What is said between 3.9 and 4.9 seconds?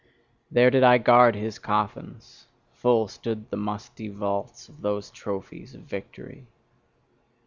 vaults of